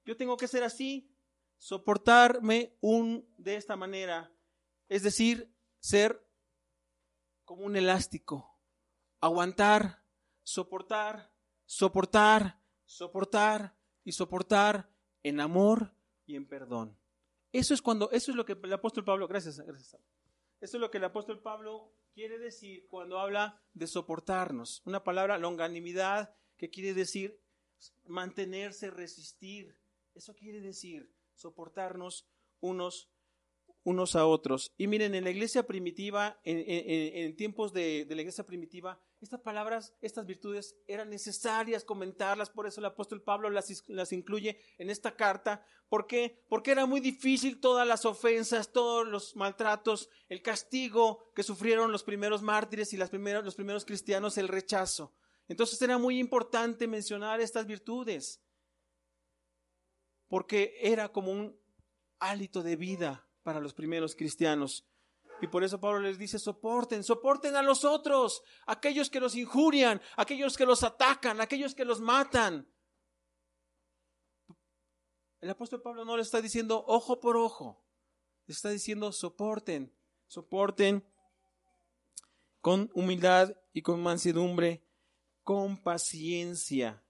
[0.05, 1.11] yo tengo que ser así,
[1.59, 4.33] soportarme un de esta manera,
[4.89, 6.25] es decir, ser
[7.45, 8.59] como un elástico,
[9.21, 10.03] aguantar,
[10.43, 11.33] soportar,
[11.65, 14.91] soportar, soportar y soportar
[15.23, 15.93] en amor
[16.27, 16.97] y en perdón.
[17.53, 20.01] Eso es cuando eso es lo que el apóstol Pablo, gracias, gracias.
[20.61, 24.83] Eso es lo que el apóstol Pablo quiere decir cuando habla de soportarnos.
[24.85, 27.41] Una palabra longanimidad que quiere decir
[28.07, 29.77] mantenerse, resistir.
[30.15, 32.27] Eso quiere decir soportarnos
[32.61, 33.09] unos,
[33.85, 34.73] unos a otros.
[34.77, 39.95] Y miren, en la iglesia primitiva, en, tiempos de, de, la iglesia primitiva, estas palabras,
[40.03, 45.17] estas virtudes eran necesarias comentarlas, por eso el apóstol Pablo las, las incluye en esta
[45.17, 45.65] carta.
[45.89, 46.45] ¿Por qué?
[46.49, 52.03] Porque era muy difícil todas las ofensas, todos los maltratos, el castigo que sufrieron los
[52.03, 55.15] primeros mártires y las primeros, los primeros cristianos, el rechazo.
[55.49, 58.43] Entonces era muy importante mencionar estas virtudes
[60.29, 61.59] porque era como un
[62.19, 64.87] hálito de vida para los primeros cristianos.
[65.41, 70.01] Y por eso Pablo les dice, soporten, soporten a los otros, aquellos que los injurian,
[70.17, 72.67] aquellos que los atacan, aquellos que los matan.
[75.41, 77.85] El apóstol Pablo no le está diciendo ojo por ojo,
[78.47, 79.95] le está diciendo soporten,
[80.27, 81.05] soporten
[82.61, 84.83] con humildad y con mansedumbre,
[85.45, 87.06] con paciencia.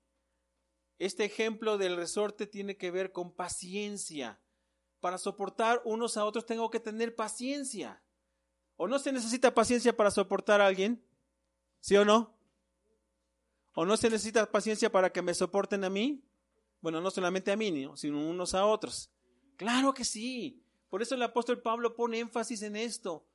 [0.98, 4.40] Este ejemplo del resorte tiene que ver con paciencia.
[5.00, 8.02] Para soportar unos a otros tengo que tener paciencia.
[8.76, 11.02] ¿O no se necesita paciencia para soportar a alguien?
[11.80, 12.36] ¿Sí o no?
[13.74, 16.24] ¿O no se necesita paciencia para que me soporten a mí?
[16.80, 19.10] Bueno, no solamente a mí, sino unos a otros.
[19.56, 20.62] Claro que sí.
[20.88, 23.26] Por eso el apóstol Pablo pone énfasis en esto.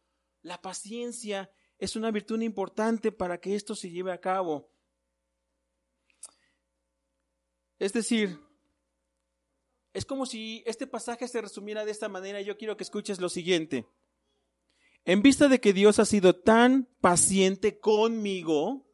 [0.41, 4.69] La paciencia es una virtud importante para que esto se lleve a cabo.
[7.81, 8.39] Es decir,
[9.91, 12.39] es como si este pasaje se resumiera de esta manera.
[12.39, 13.87] Yo quiero que escuches lo siguiente.
[15.03, 18.85] En vista de que Dios ha sido tan paciente conmigo,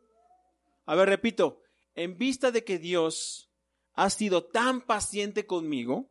[0.86, 1.62] a ver, repito,
[1.96, 3.52] en vista de que Dios
[3.92, 6.10] ha sido tan paciente conmigo,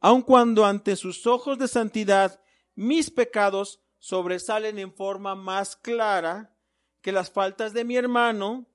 [0.00, 2.42] aun cuando ante sus ojos de santidad
[2.74, 6.58] mis pecados sobresalen en forma más clara
[7.02, 8.66] que las faltas de mi hermano,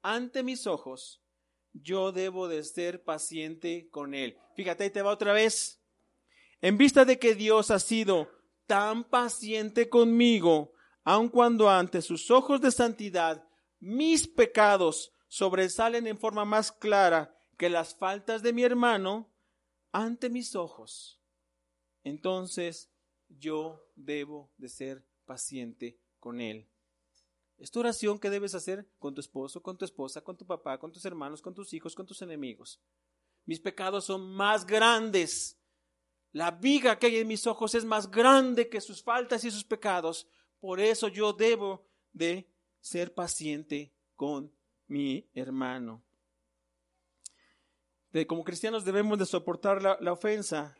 [0.00, 1.20] ante mis ojos
[1.72, 4.36] yo debo de ser paciente con él.
[4.56, 5.80] Fíjate, ahí te va otra vez.
[6.60, 8.28] En vista de que Dios ha sido
[8.66, 10.72] tan paciente conmigo,
[11.04, 13.44] aun cuando ante sus ojos de santidad
[13.80, 19.30] mis pecados sobresalen en forma más clara que las faltas de mi hermano,
[19.92, 21.20] ante mis ojos,
[22.04, 22.90] entonces
[23.28, 26.68] yo debo de ser paciente con él.
[27.58, 30.92] Esta oración que debes hacer con tu esposo, con tu esposa, con tu papá, con
[30.92, 32.80] tus hermanos, con tus hijos, con tus enemigos.
[33.44, 35.58] Mis pecados son más grandes.
[36.32, 39.64] La viga que hay en mis ojos es más grande que sus faltas y sus
[39.64, 40.28] pecados.
[40.60, 42.48] Por eso yo debo de
[42.80, 44.52] ser paciente con
[44.86, 46.04] mi hermano.
[48.12, 50.77] De, como cristianos debemos de soportar la ofensa,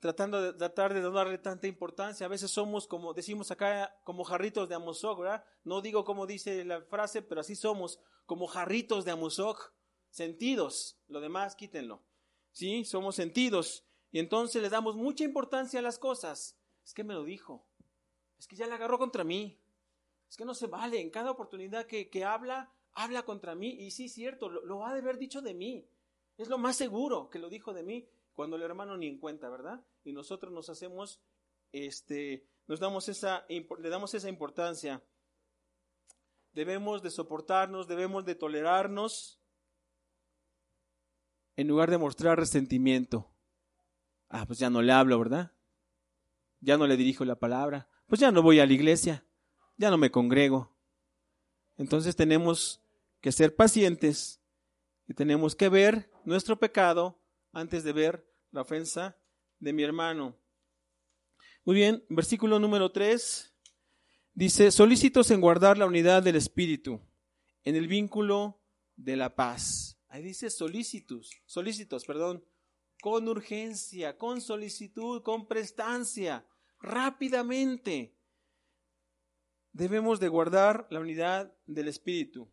[0.00, 2.26] tratando de tratar de darle tanta importancia.
[2.26, 5.44] A veces somos, como decimos acá, como jarritos de Amosok, ¿verdad?
[5.64, 9.72] No digo como dice la frase, pero así somos, como jarritos de Amosok,
[10.10, 10.98] sentidos.
[11.08, 12.02] Lo demás, quítenlo.
[12.52, 12.84] ¿Sí?
[12.84, 13.84] Somos sentidos.
[14.10, 16.56] Y entonces le damos mucha importancia a las cosas.
[16.84, 17.66] Es que me lo dijo.
[18.38, 19.58] Es que ya le agarró contra mí.
[20.28, 21.00] Es que no se vale.
[21.00, 23.70] En cada oportunidad que, que habla, habla contra mí.
[23.70, 25.88] Y sí, cierto, lo, lo ha de haber dicho de mí.
[26.38, 29.48] Es lo más seguro que lo dijo de mí cuando el hermano ni en cuenta,
[29.48, 29.82] ¿verdad?
[30.04, 31.22] Y nosotros nos hacemos,
[31.72, 35.02] este, nos damos esa, le damos esa importancia.
[36.52, 39.40] Debemos de soportarnos, debemos de tolerarnos.
[41.58, 43.32] en lugar de mostrar resentimiento.
[44.28, 45.52] Ah, pues ya no le hablo, ¿verdad?
[46.60, 47.88] Ya no le dirijo la palabra.
[48.06, 49.24] Pues ya no voy a la iglesia.
[49.78, 50.76] Ya no me congrego.
[51.78, 52.82] Entonces tenemos
[53.22, 54.42] que ser pacientes
[55.08, 57.18] y tenemos que ver nuestro pecado
[57.52, 59.18] antes de ver la ofensa
[59.58, 60.36] de mi hermano.
[61.64, 63.54] Muy bien, versículo número 3
[64.34, 67.00] dice, solícitos en guardar la unidad del Espíritu,
[67.64, 68.60] en el vínculo
[68.94, 69.98] de la paz.
[70.08, 72.44] Ahí dice solícitos, solícitos, perdón,
[73.00, 76.46] con urgencia, con solicitud, con prestancia,
[76.80, 78.16] rápidamente.
[79.72, 82.50] Debemos de guardar la unidad del Espíritu.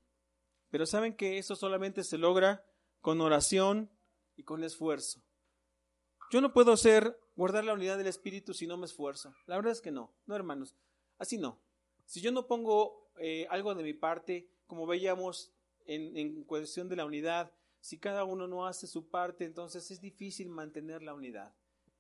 [0.69, 2.65] Pero saben que eso solamente se logra
[2.99, 3.89] con oración
[4.35, 5.22] y con esfuerzo.
[6.31, 9.33] Yo no puedo ser guardar la unidad del Espíritu si no me esfuerzo.
[9.45, 10.75] La verdad es que no, no hermanos,
[11.17, 11.59] así no.
[12.05, 15.53] Si yo no pongo eh, algo de mi parte, como veíamos
[15.85, 20.01] en, en cuestión de la unidad, si cada uno no hace su parte, entonces es
[20.01, 21.53] difícil mantener la unidad.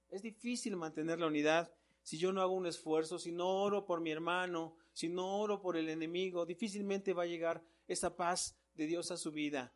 [0.09, 4.01] Es difícil mantener la unidad si yo no hago un esfuerzo, si no oro por
[4.01, 8.85] mi hermano, si no oro por el enemigo, difícilmente va a llegar esa paz de
[8.85, 9.73] Dios a su vida.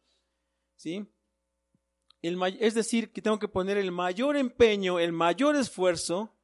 [0.75, 1.07] ¿Sí?
[2.21, 6.35] Es decir, que tengo que poner el mayor empeño, el mayor esfuerzo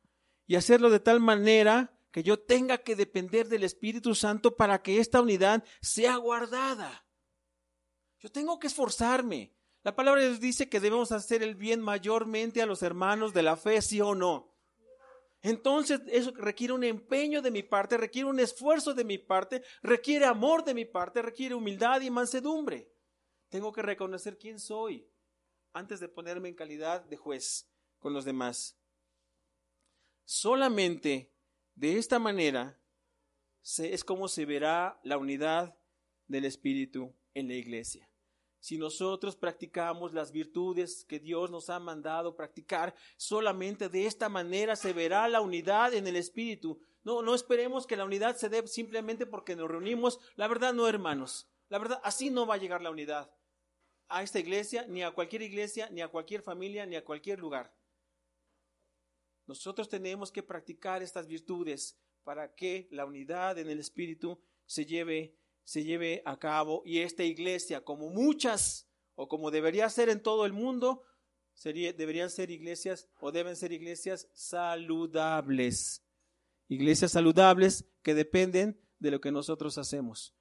[0.46, 5.00] y hacerlo de tal manera que yo tenga que depender del Espíritu Santo para que
[5.00, 7.06] esta unidad sea guardada.
[8.20, 9.56] Yo tengo que esforzarme.
[9.84, 13.82] La palabra dice que debemos hacer el bien mayormente a los hermanos de la fe,
[13.82, 14.54] sí o no.
[15.42, 20.26] Entonces eso requiere un empeño de mi parte, requiere un esfuerzo de mi parte, requiere
[20.26, 22.90] amor de mi parte, requiere humildad y mansedumbre.
[23.50, 25.06] Tengo que reconocer quién soy
[25.74, 27.68] antes de ponerme en calidad de juez
[28.00, 28.78] con los demás.
[30.24, 31.34] Solamente
[31.76, 32.80] de esta manera
[33.78, 35.78] es como se verá la unidad
[36.28, 38.10] del Espíritu en la iglesia.
[38.60, 44.78] Si nosotros practicamos las virtudes que Dios nos ha mandado practicar, solamente de esta manera
[44.78, 46.80] se verá la unidad en el Espíritu.
[47.04, 50.20] No, no esperemos que la unidad se dé simplemente porque nos reunimos.
[50.36, 51.50] La verdad no, hermanos.
[51.68, 53.30] La verdad, así no va a llegar la unidad
[54.16, 57.76] a esta iglesia, ni a cualquier iglesia, ni a cualquier familia, ni a cualquier lugar.
[59.46, 65.38] Nosotros tenemos que practicar estas virtudes para que la unidad en el Espíritu se lleve
[65.64, 70.46] se lleve a cabo y esta iglesia, como muchas o como debería ser en todo
[70.46, 71.04] el mundo,
[71.64, 76.04] deberían ser iglesias o deben ser iglesias saludables.
[76.68, 80.36] Iglesias saludables que dependen de lo que nosotros hacemos.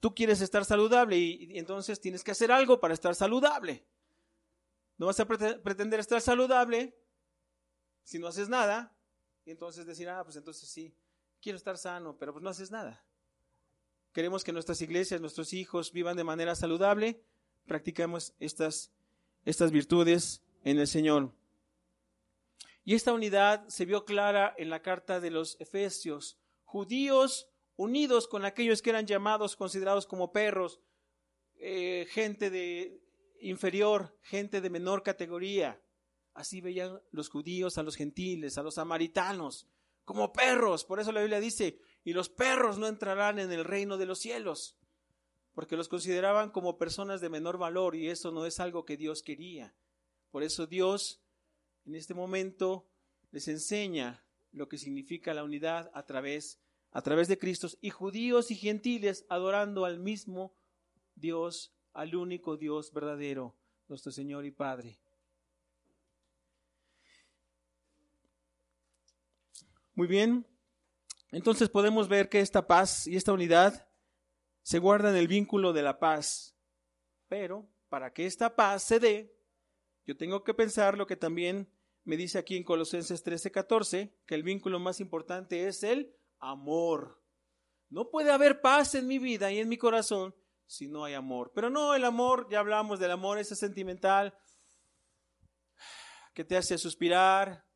[0.00, 3.84] Tú quieres estar saludable y, entonces tienes que hacer algo para estar saludable.
[4.96, 6.96] No vas a pretender estar saludable
[8.02, 8.96] si no haces nada
[9.44, 10.94] y entonces decir, ah, pues entonces sí,
[11.40, 13.04] quiero estar sano, pero pues no haces nada.
[14.12, 17.22] Queremos que nuestras iglesias, nuestros hijos vivan de manera saludable.
[17.66, 18.90] Practicamos estas,
[19.44, 21.32] estas virtudes en el Señor.
[22.84, 26.38] Y esta unidad se vio clara en la carta de los Efesios.
[26.64, 30.80] Judíos unidos con aquellos que eran llamados, considerados como perros,
[31.54, 33.00] eh, gente de
[33.40, 35.80] inferior, gente de menor categoría.
[36.34, 39.68] Así veían los judíos a los gentiles, a los samaritanos,
[40.04, 40.84] como perros.
[40.84, 44.18] Por eso la Biblia dice, y los perros no entrarán en el reino de los
[44.18, 44.76] cielos,
[45.54, 49.22] porque los consideraban como personas de menor valor y eso no es algo que Dios
[49.22, 49.76] quería.
[50.32, 51.22] Por eso Dios
[51.86, 52.90] en este momento
[53.30, 58.50] les enseña lo que significa la unidad a través a través de Cristo y judíos
[58.50, 60.54] y gentiles adorando al mismo
[61.14, 63.56] Dios, al único Dios verdadero,
[63.88, 64.98] nuestro Señor y Padre.
[69.94, 70.46] Muy bien,
[71.32, 73.88] entonces podemos ver que esta paz y esta unidad
[74.62, 76.54] se guardan en el vínculo de la paz.
[77.28, 79.34] Pero para que esta paz se dé,
[80.06, 81.68] yo tengo que pensar lo que también
[82.04, 87.22] me dice aquí en Colosenses 13:14, que el vínculo más importante es el amor.
[87.90, 90.34] No puede haber paz en mi vida y en mi corazón
[90.66, 91.50] si no hay amor.
[91.54, 94.38] Pero no, el amor, ya hablamos del amor, ese sentimental
[96.34, 97.66] que te hace suspirar,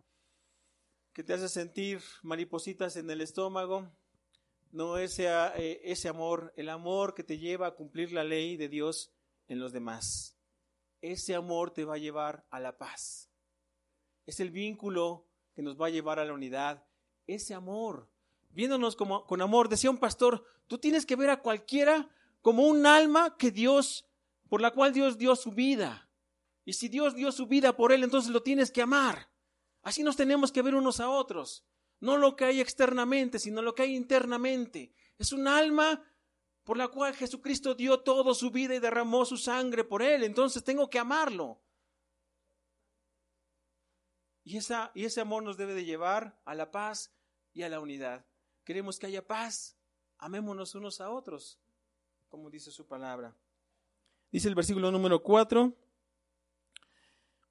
[1.13, 3.91] que te hace sentir maripositas en el estómago,
[4.71, 8.69] no ese, eh, ese amor, el amor que te lleva a cumplir la ley de
[8.69, 9.13] Dios
[9.49, 10.39] en los demás.
[11.01, 13.31] Ese amor te va a llevar a la paz.
[14.27, 16.87] Es el vínculo que nos va a llevar a la unidad.
[17.27, 18.12] Ese amor,
[18.53, 22.09] viéndonos como, con amor, decía un pastor, tú tienes que ver a cualquiera
[22.41, 24.09] como un alma que Dios,
[24.49, 26.11] por la cual Dios dio su vida.
[26.65, 29.31] Y si Dios dio su vida por él, entonces lo tienes que amar.
[29.83, 31.65] Así nos tenemos que ver unos a otros.
[32.01, 34.93] No lo que hay externamente, sino lo que hay internamente.
[35.19, 36.05] Es un alma
[36.65, 40.23] por la cual Jesucristo dio toda su vida y derramó su sangre por él.
[40.23, 41.61] Entonces tengo que amarlo.
[44.45, 47.13] Y, esa, y ese amor nos debe de llevar a la paz
[47.53, 48.27] y a la unidad.
[48.65, 49.77] Queremos que haya paz.
[50.19, 51.59] Amémonos unos a otros,
[52.29, 53.35] como dice su palabra.
[54.31, 55.77] Dice el versículo número 4.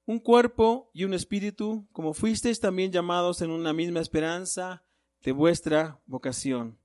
[0.06, 4.84] Un cuerpo y un espíritu, como fuisteis también llamados en una misma esperanza
[5.22, 6.78] de vuestra vocación.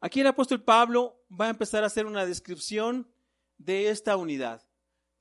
[0.00, 3.08] Aquí el apóstol Pablo va a empezar a hacer una descripción
[3.58, 4.66] de esta unidad.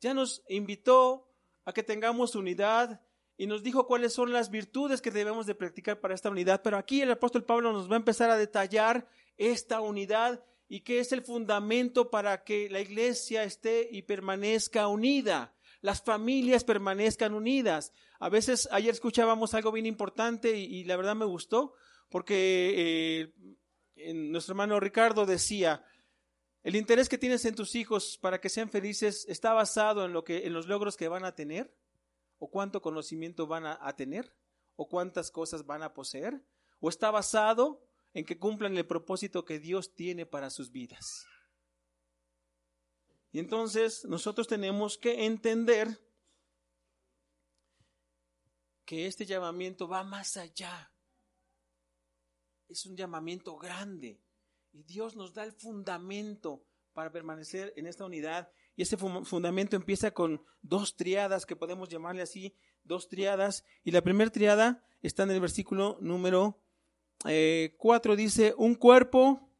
[0.02, 1.30] Ya nos invitó
[1.66, 3.02] a que tengamos unidad
[3.40, 6.78] y nos dijo cuáles son las virtudes que debemos de practicar para esta unidad, pero
[6.78, 11.14] aquí el apóstol Pablo nos va a empezar a detallar esta unidad y que es
[11.14, 17.94] el fundamento para que la iglesia esté y permanezca unida, las familias permanezcan unidas.
[18.20, 21.76] A veces ayer escuchábamos algo bien importante y, la verdad me gustó
[22.10, 23.32] porque
[23.96, 25.86] eh, nuestro hermano Ricardo decía,
[26.62, 30.26] el interés que tienes en tus hijos para que sean felices está basado en lo
[30.26, 31.74] que en los logros que van a tener
[32.40, 34.34] o cuánto conocimiento van a, tener
[34.76, 36.42] o cuántas cosas van a poseer
[36.80, 41.28] o está basado en que cumplan el propósito que Dios tiene para sus vidas.
[43.32, 46.00] Y entonces nosotros tenemos que entender
[48.86, 50.92] que este llamamiento va más allá.
[52.68, 54.20] Es un llamamiento grande.
[54.72, 58.52] Y Dios nos da el fundamento para permanecer en esta unidad.
[58.80, 63.66] Y ese fundamento empieza con dos triadas, que podemos llamarle así, dos triadas.
[63.84, 66.64] Y la primera triada está en el versículo número
[67.24, 69.52] 4, eh, dice, un cuerpo,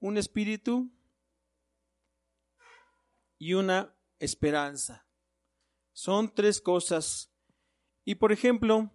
[0.00, 0.90] un espíritu
[3.38, 5.06] y una esperanza.
[5.92, 7.32] Son tres cosas.
[8.04, 8.90] Y por ejemplo,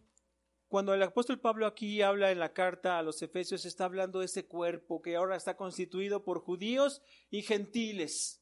[0.67, 4.25] cuando el apóstol Pablo aquí habla en la carta a los Efesios, está hablando de
[4.25, 8.41] ese cuerpo que ahora está constituido por judíos y gentiles.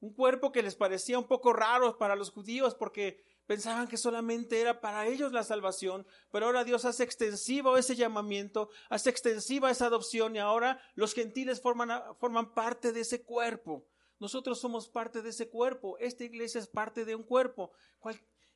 [0.00, 4.60] Un cuerpo que les parecía un poco raro para los judíos porque pensaban que solamente
[4.60, 9.86] era para ellos la salvación, pero ahora Dios hace extensivo ese llamamiento, hace extensiva esa
[9.86, 13.86] adopción y ahora los gentiles forman, forman parte de ese cuerpo.
[14.20, 15.96] Nosotros somos parte de ese cuerpo.
[15.98, 17.72] Esta iglesia es parte de un cuerpo.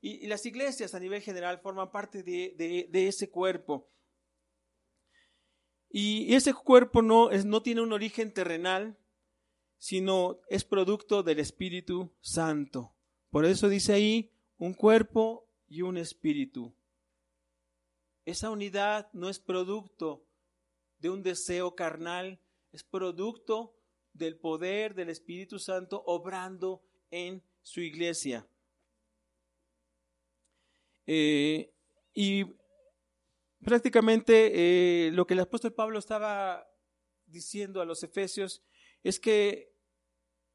[0.00, 3.90] Y, las iglesias a nivel general forman parte de, ese cuerpo.
[5.88, 8.98] Y ese cuerpo no, no tiene un origen terrenal,
[9.78, 12.94] sino es producto del Espíritu Santo.
[13.30, 16.74] Por eso dice ahí, un cuerpo y un espíritu.
[18.24, 20.24] Esa unidad no es producto
[20.98, 22.40] de un deseo carnal,
[22.72, 23.76] es producto
[24.12, 28.46] del poder del Espíritu Santo obrando en su iglesia.
[31.06, 31.74] Eh,
[32.14, 32.44] y
[33.62, 34.52] prácticamente
[35.08, 36.66] eh, lo que el apóstol Pablo estaba
[37.26, 38.62] diciendo a los efesios
[39.04, 39.72] es que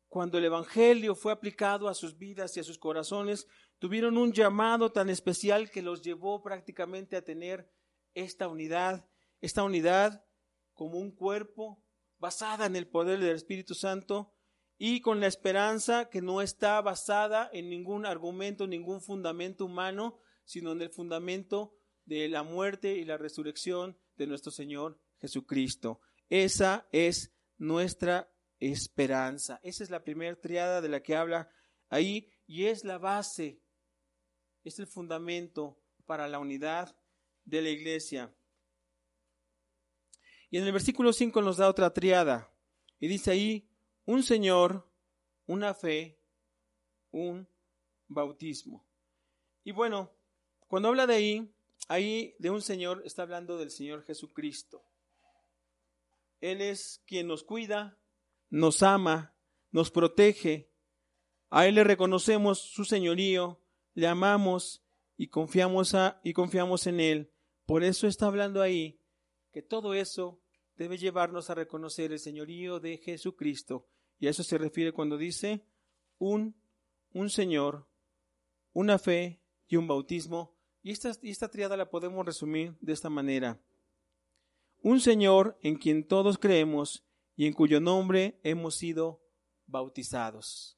[0.09, 4.91] cuando el Evangelio fue aplicado a sus vidas y a sus corazones, tuvieron un llamado
[4.91, 7.71] tan especial que los llevó prácticamente a tener
[8.15, 9.07] esta unidad,
[9.39, 10.25] esta unidad
[10.73, 11.85] como un cuerpo
[12.17, 14.33] basada en el poder del Espíritu Santo
[14.79, 20.71] y con la esperanza que no está basada en ningún argumento, ningún fundamento humano, sino
[20.71, 25.99] en el fundamento de la muerte y la resurrección de nuestro Señor Jesucristo.
[26.29, 29.59] Esa es nuestra esperanza.
[29.63, 31.49] Esa es la primera triada de la que habla
[31.89, 33.61] ahí y es la base,
[34.63, 36.95] es el fundamento para la unidad
[37.45, 38.33] de la iglesia.
[40.49, 42.51] Y en el versículo 5 nos da otra triada
[42.99, 43.69] y dice ahí
[44.05, 44.89] un Señor,
[45.45, 46.19] una fe,
[47.11, 47.47] un
[48.07, 48.83] bautismo.
[49.63, 50.11] Y bueno,
[50.67, 51.53] cuando habla de ahí,
[51.87, 54.83] ahí de un Señor, está hablando del Señor Jesucristo.
[56.41, 57.98] Él es quien nos cuida,
[58.49, 59.35] nos ama,
[59.71, 60.71] nos protege.
[61.49, 63.61] A Él le reconocemos su señorío,
[63.93, 64.83] le amamos
[65.17, 67.31] y confiamos, a, y confiamos en Él.
[67.65, 68.99] Por eso está hablando ahí
[69.51, 70.41] que todo eso
[70.75, 73.87] debe llevarnos a reconocer el señorío de Jesucristo.
[74.19, 75.65] Y a eso se refiere cuando dice
[76.17, 76.55] un,
[77.13, 77.87] un Señor,
[78.73, 83.59] una fe y un bautismo y esta, esta triada la podemos resumir de esta manera.
[84.81, 87.05] Un Señor en quien todos creemos
[87.39, 89.23] y en cuyo nombre hemos sido
[89.65, 90.77] bautizados.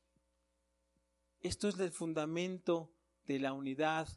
[1.39, 2.93] Esto es el fundamento
[3.25, 4.07] de la unidad.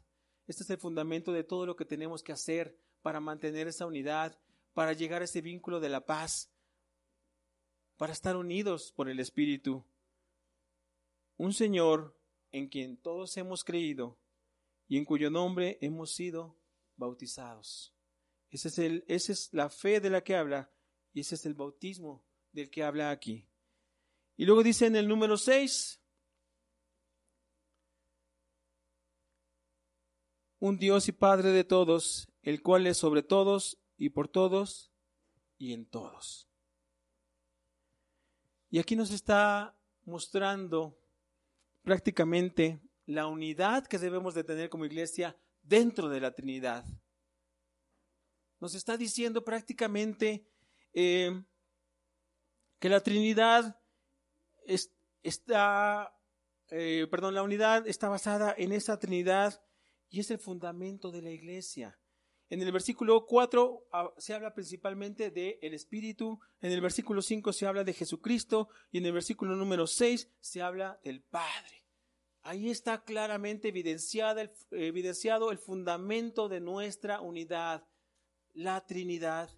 [0.45, 4.39] Este es el fundamento de todo lo que tenemos que hacer para mantener esa unidad,
[4.75, 6.53] para llegar a ese vínculo de la paz,
[7.97, 9.83] para estar unidos por el Espíritu.
[11.37, 12.15] Un Señor
[12.51, 14.19] en quien todos hemos creído
[14.87, 16.59] y en cuyo nombre hemos sido
[16.95, 17.95] bautizados.
[18.51, 20.71] Es esa es la fe de la que habla
[21.11, 22.23] y ese es el bautismo
[22.55, 23.45] del que habla aquí.
[24.37, 26.01] Y luego dice en el número 6,
[30.59, 34.91] un Dios y Padre de todos, el cual es sobre todos y por todos
[35.57, 36.47] y en todos.
[38.69, 40.97] Y aquí nos está mostrando
[41.83, 46.85] prácticamente la unidad que debemos de tener como iglesia dentro de la Trinidad.
[48.61, 50.47] Nos está diciendo prácticamente
[50.93, 51.43] eh,
[52.79, 53.79] que la Trinidad
[55.23, 56.15] está,
[56.69, 59.63] eh, perdón, la unidad está basada en esa Trinidad
[60.09, 61.99] y es el fundamento de la iglesia.
[62.49, 67.51] En el versículo 4 ah, se habla principalmente del el Espíritu, en el versículo 5
[67.51, 71.85] se habla de Jesucristo y en el versículo número 6 se habla del Padre.
[72.43, 77.87] Ahí está claramente evidenciada evidenciado el fundamento de nuestra unidad,
[78.53, 79.49] la Trinidad.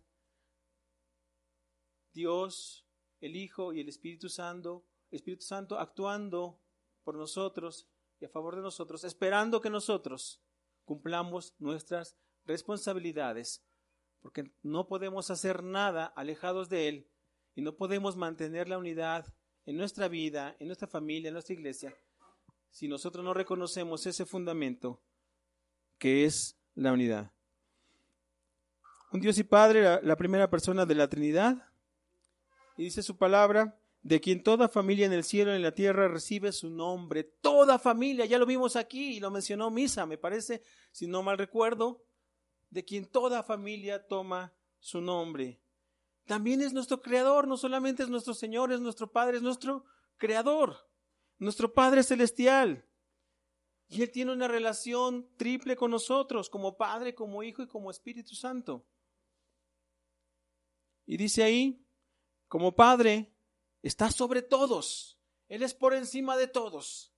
[2.13, 2.86] Dios,
[3.21, 6.59] el Hijo y el Espíritu Santo, Espíritu Santo actuando
[7.03, 7.87] por nosotros
[8.19, 10.41] y a favor de nosotros, esperando que nosotros
[10.85, 13.63] cumplamos nuestras responsabilidades,
[14.21, 17.07] porque no podemos hacer nada alejados de Él
[17.55, 19.33] y no podemos mantener la unidad
[19.65, 21.95] en nuestra vida, en nuestra familia, en nuestra iglesia,
[22.69, 25.01] si nosotros no reconocemos ese fundamento
[25.97, 27.31] que es la unidad.
[29.11, 31.66] Un Dios y Padre, la, primera persona de la Trinidad,
[32.77, 36.07] y dice su palabra, de quien toda familia en el cielo y en la tierra
[36.07, 37.23] recibe su nombre.
[37.23, 40.61] Toda familia, ya lo vimos aquí y lo mencionó Misa, me parece,
[40.91, 42.05] si no mal recuerdo,
[42.69, 45.61] de quien toda familia toma su nombre.
[46.25, 49.85] También es nuestro creador, no solamente es nuestro Señor, es nuestro Padre, es nuestro
[50.17, 50.87] creador
[51.39, 52.85] nuestro Padre Celestial.
[53.87, 58.35] Y Él tiene una relación triple con nosotros, como Padre, como Hijo y como Espíritu
[58.35, 58.85] Santo.
[61.05, 61.86] Y dice ahí,
[62.47, 63.33] como Padre,
[63.81, 65.19] está sobre todos.
[65.47, 67.13] Él es por encima de todos.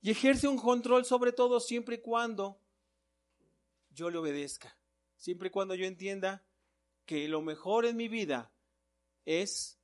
[0.00, 2.60] Y ejerce un control sobre todos siempre y cuando
[3.90, 4.78] yo le obedezca.
[5.16, 6.44] Siempre y cuando yo entienda
[7.06, 8.52] que lo mejor en mi vida
[9.24, 9.78] es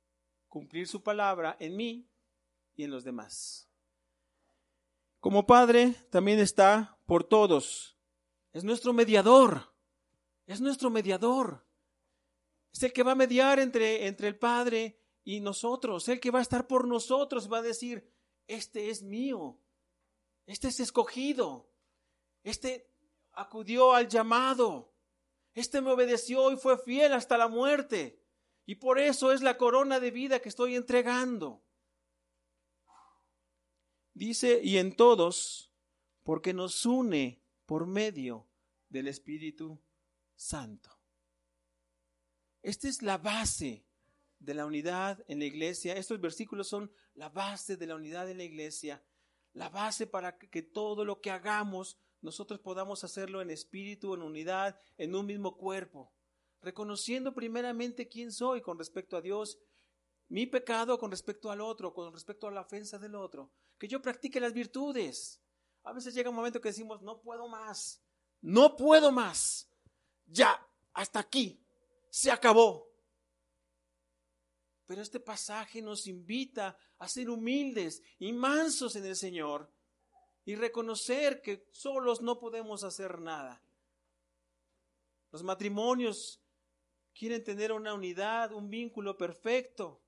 [0.47, 2.07] cumplir su palabra en mí
[2.75, 3.67] y en los demás.
[5.19, 7.97] Como Padre también está por todos.
[8.51, 9.73] Es nuestro mediador.
[10.45, 11.65] Es nuestro mediador.
[12.73, 16.09] Es el que va a mediar entre, entre el Padre y nosotros.
[16.09, 17.51] El que va a estar por nosotros.
[17.51, 18.11] Va a decir,
[18.47, 19.59] este es mío.
[20.47, 21.69] Este es escogido.
[22.43, 22.91] Este
[23.33, 24.91] acudió al llamado.
[25.53, 28.19] Este me obedeció y fue fiel hasta la muerte.
[28.65, 31.63] Y por eso es la corona de vida que estoy entregando.
[34.13, 35.71] Dice, y en todos,
[36.23, 38.47] porque nos une por medio
[38.89, 39.79] del Espíritu
[40.35, 40.92] Santo.
[42.63, 43.85] Esta es la base
[44.39, 45.95] de la unidad en la iglesia.
[45.95, 49.03] Estos versículos son la base de la unidad en la iglesia,
[49.51, 54.79] la base para que todo lo que hagamos nosotros podamos hacerlo en espíritu, en unidad,
[54.97, 56.13] en un mismo cuerpo,
[56.61, 59.59] reconociendo primeramente quién soy con respecto a Dios,
[60.29, 64.01] mi pecado con respecto al otro, con respecto a la ofensa del otro, que yo
[64.01, 65.41] practique las virtudes.
[65.83, 68.01] A veces llega un momento que decimos, no puedo más,
[68.39, 69.69] no puedo más,
[70.25, 71.62] ya, hasta aquí,
[72.13, 72.87] se acabó.
[74.85, 79.73] Pero este pasaje nos invita a ser humildes y mansos en el Señor
[80.45, 83.63] y reconocer que solos no podemos hacer nada.
[85.31, 86.39] Los matrimonios
[87.15, 89.99] quieren tener una unidad, un vínculo perfecto.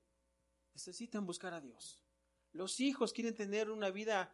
[0.74, 2.04] Necesitan buscar a Dios.
[2.52, 4.32] Los hijos quieren tener una vida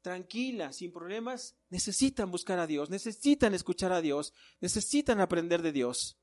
[0.00, 6.19] tranquila, sin problemas, necesitan buscar a Dios, necesitan escuchar a Dios, necesitan aprender de Dios.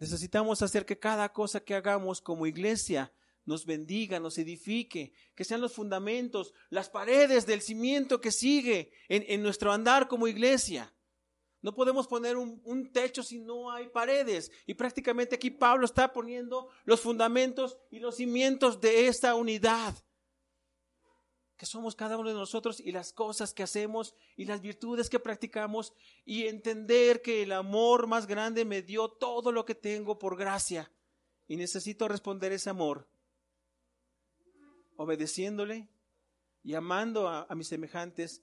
[0.00, 3.12] Necesitamos hacer que cada cosa que hagamos como iglesia
[3.44, 9.24] nos bendiga, nos edifique, que sean los fundamentos, las paredes del cimiento que sigue en,
[9.28, 10.92] en nuestro andar como iglesia.
[11.62, 14.50] No podemos poner un, techo si no hay paredes.
[14.66, 19.94] Y prácticamente aquí Pablo está poniendo los fundamentos y los cimientos de esta unidad.
[21.60, 25.20] Que somos cada uno de nosotros y las cosas que hacemos y las virtudes que
[25.20, 25.92] practicamos
[26.24, 30.90] y entender que el amor más grande me dio todo lo que tengo por gracia.
[31.48, 33.06] Y necesito responder ese amor
[34.96, 35.90] obedeciéndole
[36.62, 38.42] y amando a mis semejantes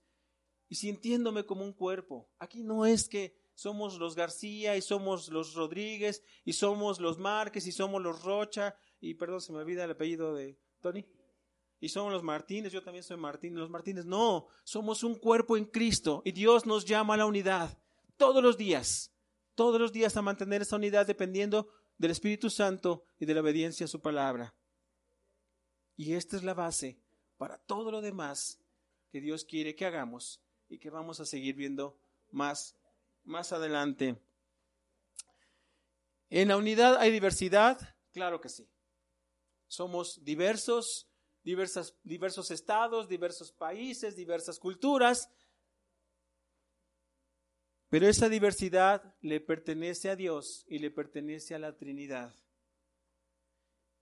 [0.69, 2.29] y sintiéndome como un cuerpo.
[2.37, 7.65] Aquí no es que somos los García y somos los Rodríguez y somos los Márquez
[7.65, 11.03] y somos los Rocha y perdón, se me olvida el apellido de Tony.
[11.79, 14.05] Y somos los Martínez, yo también soy Martínez, los Martínez.
[14.05, 17.77] No, somos un cuerpo en Cristo y Dios nos llama a la unidad
[18.17, 19.13] todos los días,
[19.53, 23.85] todos los días a mantener esa unidad dependiendo del Espíritu Santo y de la obediencia
[23.85, 24.55] a su palabra.
[25.95, 26.99] Y esta es la base
[27.37, 28.59] para todo lo demás
[29.11, 31.99] que Dios quiere que hagamos y que vamos a seguir viendo
[32.31, 32.75] más,
[33.23, 34.19] más adelante.
[36.29, 37.95] ¿En la unidad hay diversidad?
[38.11, 38.67] Claro que sí.
[39.67, 41.06] Somos diversos,
[41.53, 45.29] diversos estados, diversos países, diversas culturas,
[47.89, 52.35] pero esa diversidad le pertenece a Dios y le pertenece a la Trinidad.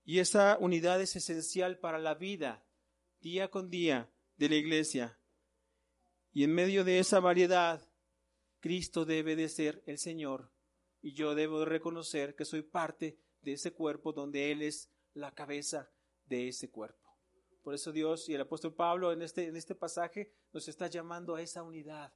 [0.04, 2.64] Y esa unidad es esencial para la vida,
[3.20, 5.18] día con día, de la iglesia.
[6.32, 7.88] Y en medio de esa variedad,
[8.60, 10.50] Cristo debe de ser el Señor.
[11.00, 15.32] Y yo debo de reconocer que soy parte de ese cuerpo donde Él es la
[15.32, 15.90] cabeza
[16.26, 17.05] de ese cuerpo.
[17.66, 21.34] Por eso Dios y el apóstol Pablo en este, en este pasaje nos está llamando
[21.34, 22.14] a esa unidad.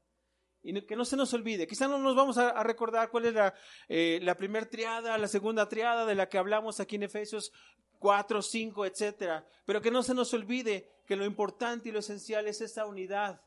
[0.63, 3.53] Y que no se nos olvide, quizá no nos vamos a, recordar cuál es la,
[3.89, 7.51] eh, la primera triada, la segunda triada de la que hablamos aquí en Efesios
[7.99, 12.47] 4, 5, etcétera, pero que no se nos olvide que lo importante y lo esencial
[12.47, 13.43] es esa unidad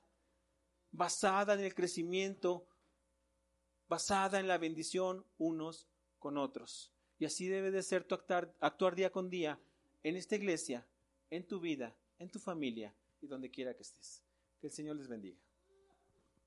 [0.92, 2.68] basada en el crecimiento,
[3.88, 5.88] basada en la bendición unos
[6.20, 6.92] con otros.
[7.18, 9.58] Y así debe de ser tu actuar, actuar día con día
[10.04, 10.86] en esta iglesia,
[11.36, 14.24] en tu vida, en tu familia y donde quiera que estés.
[14.60, 15.43] Que el Señor les bendiga.